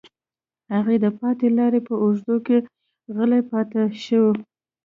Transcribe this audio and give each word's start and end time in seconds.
هغه 0.73 0.93
د 1.03 1.05
پاتې 1.19 1.47
لارې 1.57 1.79
په 1.87 1.93
اوږدو 2.03 2.35
کې 2.45 2.57
غلی 3.15 3.41
پاتې 3.51 3.81
شو 4.03 4.25